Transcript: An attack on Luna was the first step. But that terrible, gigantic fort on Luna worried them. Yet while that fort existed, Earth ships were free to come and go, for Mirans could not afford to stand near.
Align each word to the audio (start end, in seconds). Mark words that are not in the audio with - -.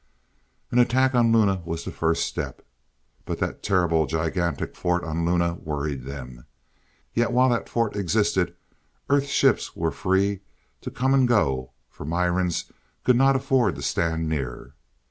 An 0.71 0.79
attack 0.79 1.13
on 1.13 1.31
Luna 1.31 1.61
was 1.63 1.85
the 1.85 1.91
first 1.91 2.25
step. 2.25 2.65
But 3.23 3.37
that 3.37 3.61
terrible, 3.61 4.07
gigantic 4.07 4.75
fort 4.75 5.03
on 5.03 5.25
Luna 5.27 5.53
worried 5.61 6.05
them. 6.05 6.45
Yet 7.13 7.31
while 7.31 7.49
that 7.49 7.69
fort 7.69 7.95
existed, 7.95 8.55
Earth 9.11 9.27
ships 9.27 9.75
were 9.75 9.91
free 9.91 10.39
to 10.81 10.89
come 10.89 11.13
and 11.13 11.27
go, 11.27 11.73
for 11.87 12.03
Mirans 12.03 12.71
could 13.03 13.15
not 13.15 13.35
afford 13.35 13.75
to 13.75 13.83
stand 13.83 14.27
near. 14.27 14.73